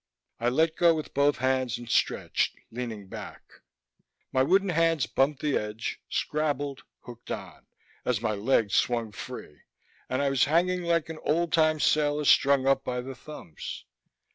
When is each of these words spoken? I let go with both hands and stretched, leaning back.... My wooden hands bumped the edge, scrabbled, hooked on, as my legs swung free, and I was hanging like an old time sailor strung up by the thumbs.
I 0.39 0.49
let 0.49 0.75
go 0.77 0.95
with 0.95 1.13
both 1.13 1.37
hands 1.37 1.77
and 1.77 1.87
stretched, 1.87 2.55
leaning 2.71 3.07
back.... 3.07 3.43
My 4.31 4.41
wooden 4.41 4.69
hands 4.69 5.05
bumped 5.05 5.43
the 5.43 5.55
edge, 5.55 6.01
scrabbled, 6.09 6.81
hooked 7.01 7.29
on, 7.29 7.67
as 8.03 8.19
my 8.19 8.33
legs 8.33 8.73
swung 8.73 9.11
free, 9.11 9.61
and 10.09 10.19
I 10.19 10.31
was 10.31 10.45
hanging 10.45 10.81
like 10.81 11.09
an 11.09 11.19
old 11.21 11.53
time 11.53 11.79
sailor 11.79 12.25
strung 12.25 12.65
up 12.65 12.83
by 12.83 13.01
the 13.01 13.13
thumbs. 13.13 13.85